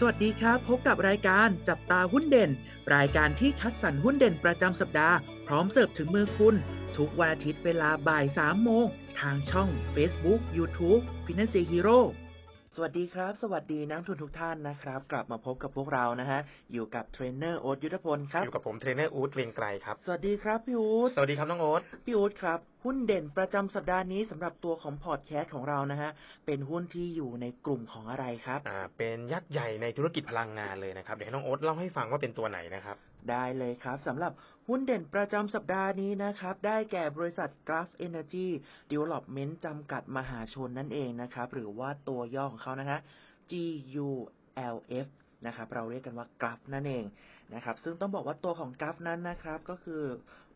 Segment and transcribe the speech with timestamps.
[0.00, 2.50] สวัสดีครับ พบกับรายการจับตาหุ้นเด่น
[2.94, 6.54] รายการที่คัดสรรหุ้นเด่นประจำสัปดาห์ พร้อมเสิร์ฟถึงมือคุณ
[6.96, 8.86] ทุกวันอาทิตย์เวลาบ่าย3โมง
[9.20, 11.98] ทางช่อง Facebook YouTube Finansia Hero
[12.76, 16.40] สวัสดีครับ สวัสดีนักลงทุนทุกท่านนะครับ กลับมาพบกับพวกเรานะฮะ
[16.72, 26.10] อยู่กับเทรนเนอร์โอ๊ตยุทธพลครับ อยู่กับผมเทรนเนอร์อู๊ดเวียงไกรครับ สวัสดีครับพี่อู๊ดสวัสดีครับน้องโอ๊ตพี่อู๊ดครับ หุ้นเด่นประจำสัปดาห์นี้สำหรับตัวของพอร์ตแคสต์ของเรานะฮะ
[26.46, 32.96] เป็นหุ้นที่อยู่ในกลุ่มของอะไรครับอ่าเป็นยักษ์ใหญ่ในธุรกิจพลังงานเลยนะครับ เดี๋ยวให้น้องโอ๊ตเล่าให้ฟังว่าเป็นตัวไหนนะครับ
[33.30, 34.32] ได้เลยครับสำหรับ
[34.68, 38.46] หุ้นเด่นประจำสัปดาห์นี้นะครับ ได้แก่บริษัท Graph Energy
[38.90, 43.00] Development จำกัดมหาชนนั่นเองนะครับ หรือว่าตัวย่อของเขานะฮะ
[43.50, 45.06] GULF
[45.46, 47.04] นะครับเราเรียกกันว่า Graph นั่นเอง
[47.54, 50.04] นะครับ ซึ่งต้องบอกว่าตัวของ Graph นั้นนะครับก็คือ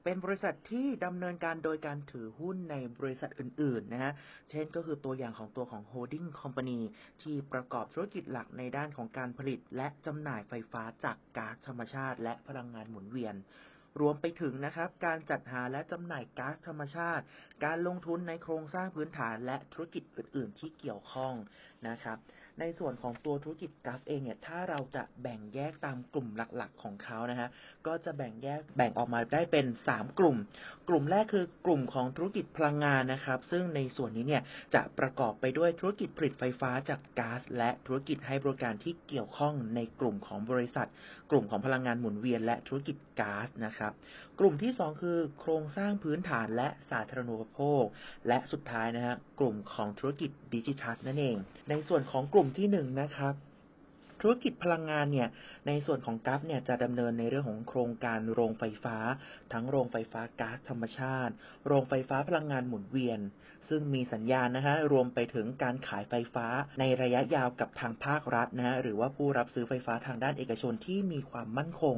[0.04, 4.12] เป็นบริษัทที่ดำเนินการโดยการถือหุ้นในบริษัทอื่น ๆ นะฮะ
[4.50, 6.80] เช่นก็คือตัวอย่างของตัวของ Holding Company
[7.22, 13.36] ที่ประกอบธุรกิจหลักในด้านของการผลิต และจำหน่ายไฟฟ้าจากก๊าซธรรมชาติ และพลังงานหมุนเวียน
[14.00, 17.24] รวมไปถึงนะครับ การจัดหาและจำหน่ายก๊าซธรรมชาติ
[17.64, 21.34] การลงทุนในโครงสร้างพื้นฐานและธุรกิจอื่น ๆ ที่เกี่ยวข้อง
[21.88, 22.18] นะครับ
[22.60, 27.48] ในส่วนของตัวธุรกิจกราฟเองเนี่ยถ้าเราจะแบ่งแยกตามกลุ่มหลักๆของเขานะฮะ
[27.86, 30.36] ก็จะแบ่งแยกแบ่งออกมาได้เป็น 3 กลุ่ม
[30.88, 34.42] กลุ่มแรกคือกลุ่มของธุรกิจพลังงานนะครับ ซึ่งในส่วนนี้เนี่ย
[34.74, 40.88] จะประกอบไปด้วยธุรกิจผลิตไฟฟ้าจากก๊าซและธุรกิจให้บริการที่เกี่ยวข้องในกลุ่มของบริษัท
[41.30, 43.92] กลุ่มของพลังงานหมุนเวียนและธุรกิจก๊าซนะครับ
[44.42, 47.84] กลุ่มที่ 2 คือ โครงสร้างพื้นฐานและสาธารณูปโภค
[48.28, 51.36] และสุดท้ายนะฮะกลุ่มของธุรกิจดิจิทัลนั่นเอง
[51.70, 53.34] ในส่วนของกลุ่มที่1นะครับ
[54.20, 55.28] ธุรกิจพลังงานเนี่ย
[55.66, 58.96] ในส่วนของกัฟเนี่ยจะดำเนินในเรื่องของโครงการโรงไฟฟ้า
[59.52, 61.32] ทั้งโรงไฟฟ้าก๊าซธรรมชาติ
[61.66, 63.20] โรงไฟฟ้าพลังงานหมุนเวียน
[63.68, 66.46] ซึ่งมีสัญญาณนะฮะรวมไปถึงการขายไฟฟ้า
[66.80, 71.96] ในระยะยาวกับทางภาครัฐนะฮะหรือว่าผู้รับซื้อไฟฟ้าทางด้านเอกชนที่มีความมั่นคง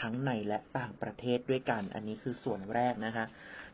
[0.00, 3.24] ทั้งในและต่างประเทศด้วยกัน อันนี้คือส่วนแรกนะคะ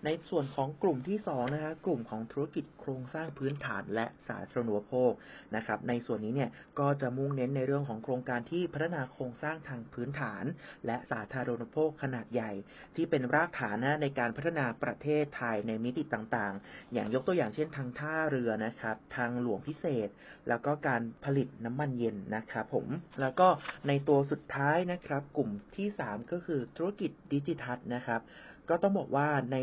[0.05, 5.13] ในส่วนของกลุ่มที่2นะคะกลุ่มของธุรกิจโครงสร้างพื้นฐานและสาธารณูปโภค
[5.57, 6.51] นะครับในส่วนนี้เนี่ย
[6.81, 10.45] ก็จะมุ่งเน้นในเรื่องของโครงการที่พัฒนาโครงสร้างทางพื้นฐาน
[10.87, 12.53] และสาธารณูปโภคขนาดใหญ่
[12.97, 20.08] ที่เป็นรากฐานนะในการพัฒนาประเทศไทยในมิติต่างๆ อย่างยกตัวอย่างเช่นทางท่าเรือนะครับทางหลวงพิเศษ
[20.48, 22.87] แล้วก็การผลิตน้ำมันเย็นนะครับผม
[23.20, 23.48] แล้วก็
[23.89, 28.23] ในตัวสุดท้ายนะครับกลุ่มที่ 3 ก็คือธุรกิจดิจิทัลนะครับ
[28.70, 29.58] ก็ต้องบอกว่าใน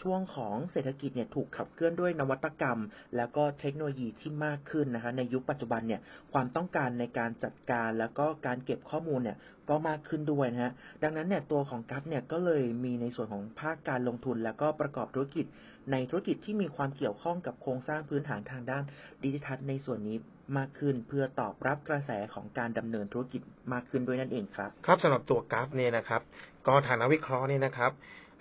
[0.00, 2.80] ช่วงของเศรษฐกิจเนี่ยถูกขับเคลื่อนด้วยนวัตกรรม
[3.16, 6.00] แล้วก็เทคโนโลยีที่มากขึ้นนะคะในยุคปัจจุบันเนี่ย
[6.32, 9.36] ความต้องการในการจัดการแล้วก็การเก็บข้อมูลเนี่ย
[9.68, 10.72] ก็มากขึ้นด้วยนะฮะ
[11.02, 15.46] ดังนั้นเนี่ยตัวของกัฟเนี่ยก็เลยมีในส่วนของภาคการลงทุน แล้วก็ประกอบธุรกิจ
[15.92, 18.82] ในธุรกิจที่มีความเกี่ยวข้องกับโครงสร้างพื้นฐานทางด้าน
[19.24, 20.16] ดิจิทัลในส่วนนี้
[20.56, 26.22] มากขึ้นเพื่อตอบรับกระแสของการดำเนินธุรกิจมากขึ้นด้วยนั่นเองครับ ครับสำหรับตัวกราฟเนี่ยนะครับ
[26.66, 27.92] ก็ทางนักวิเคราะห์เนี่ยนะครับ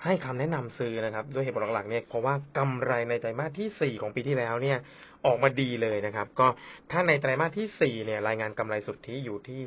[0.05, 4.77] ให้คำแนะนำซื้อนะครับด้วยเหตุผลหลักๆเนี่ยเพราะว่ากำไรในไตรมาสที่ 4 ของปีที่แล้วเนี่ย
[5.25, 6.47] ออกมาดีเลยนะครับ ก็
[6.91, 9.61] ถ้าในไตรมาสที่ 4 เนี่ยรายงานกำไรสุทธิอยู่ที่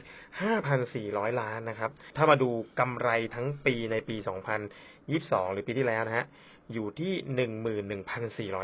[1.12, 4.16] 5,400 ล้านนะครับ ถ้ามาดูกำไรทั้งปีในปี
[4.84, 6.26] 2022 หรือปีที่แล้วนะฮะ
[6.72, 7.12] อยู่ที่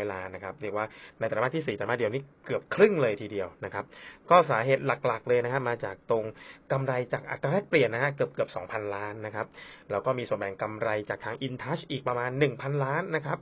[0.05, 0.87] 11,400ล้านนะครับเรียกว่า
[1.19, 3.85] ในไตรมาสที่4ไตรมาสเดียวนี่เกือบครึ่งเลยทีเดียวนะครับ
[4.31, 6.25] ก็สาเหตุหลักๆเลยนะครับมาจากตรง
[6.73, 9.47] กำไรจากอัตราแลกเปลี่ยนนะฮะเกือบเกือบ2,000ล้านนะครับ
[9.91, 13.39] แล้วก็มีส่วนแบ่งกำไรจากทาง InTouch อีกประมาณ1,000ล้านนะครับ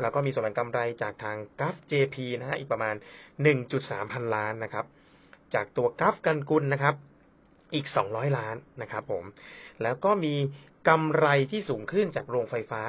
[0.00, 2.94] แล้วก็มีส่วนแบ่งกำไรจากทาง g a f JP นะฮะอีกประมาณ
[3.54, 4.86] 1.3 พันล้านนะครับ
[5.54, 6.94] จากตัว g a f กันกุลนะครับ
[7.74, 9.24] อีก 200 ล้านนะครับผม
[9.82, 10.34] แล้วก็มี
[10.88, 12.82] กำไรที่สูงขึ้นจากโรงไฟฟ้า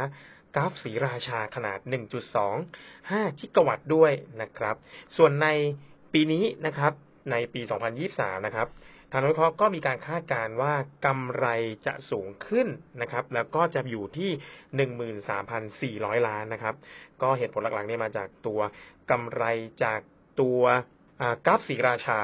[0.55, 1.79] กราฟสีราชาขนาด
[2.59, 4.11] 1.25 กิกะวัตต์ด้วย
[4.41, 4.75] นะครับ
[5.17, 5.47] ส่วนใน
[6.13, 6.93] ปีนี้นะครับ
[7.31, 7.61] ในปี
[8.03, 8.67] 2023 นะครับ
[9.11, 10.73] ทางนักวิเคราะห์ก็มีการคาดการณ์ว่า
[11.05, 11.47] กำไร
[11.85, 12.67] จะสูงขึ้น
[13.01, 14.31] นะครับ แล้วก็จะอยู่ที่
[16.19, 16.75] 13,400 ล้านนะครับ
[17.21, 18.59] ก็เหตุผลหลักๆเนี่ยมาจากตัว
[19.11, 19.43] กำไร
[19.83, 19.99] จาก
[20.41, 20.61] ตัว
[21.45, 22.19] กราฟสีราชา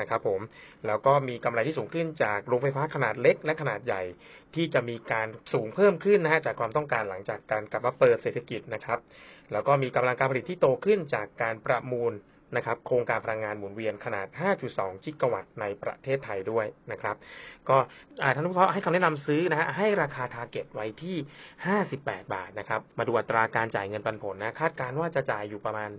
[0.00, 0.40] นะครับผม
[0.86, 4.02] แล้วก็มีกำไรที่สูงขึ้นจากโรงไฟฟ้าขนาดเล็กและขนาดใหญ่
[4.54, 8.98] ที่จะมีการสูงเพิ่มขึ้นนะฮะจากความต้องการหลังจากการกลับมาเปิดเศรษฐกิจนะครับ
[9.52, 12.14] แล้วก็มีกำลังการผลิตที่โตขึ้นจากการประมูล
[12.56, 14.26] นะครับโครงการพลังงานหมุนเวียนขนาด
[14.66, 17.16] 5.2 กิกะวัตต์ในประเทศไทยด้วยนะครับ
[17.68, 17.76] ก็
[18.34, 21.16] ท่านผู้ชมให้คำแนะนำซื้อนะฮะให้ราคา target ไว้ที่
[21.74, 25.90] 58 บาทนะครับ มาดูอัตราการจ่ายเงินปันผลนะ คาดการณ์ว่าจะจ่ายอยู่ประมาณ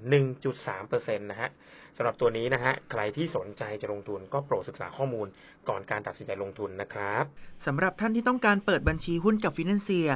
[0.53, 1.49] 1.3%นะฮะ
[1.97, 5.27] สำหรับตัวนี้นะฮะใครที่สนใจจะลงทุนก็โปรดศึกษาข้อมูล
[5.69, 7.23] ก่อนการตัดสินใจลงทุนนะครับ
[7.65, 10.09] สำหรับท่านที่ต้องการเปิดบัญชีหุ้นกับ Finansia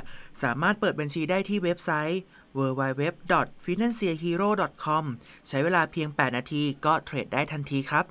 [0.44, 2.22] สามารถเปิดบัญชีได้ที่เว็บไซต์
[2.58, 5.04] www.financehero.com
[5.48, 8.06] ใช้เวลาเพียง 8 นาทีก็เทรดได้ทันทีครับ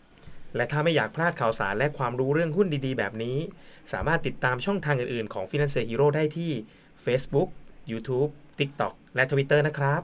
[0.56, 3.38] และถ้าไม่อยากพลาดข่าวสารและความรู้เรื่องหุ้นดีๆ แบบนี้
[3.92, 6.50] สามารถติดตามช่องทางอื่นๆของ Finance Hero ได้ที่
[7.04, 7.48] Facebook
[7.90, 10.00] YouTube TikTok และ Twitter นะครับ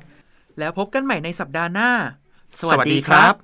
[0.59, 1.91] แล้วพบกันใหม่ในสัปดาห์หน้า
[2.59, 3.35] สวัสดีครับ